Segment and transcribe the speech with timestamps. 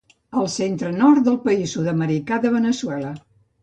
[0.39, 3.19] Al centre nord del país sud-americà de Veneçuela.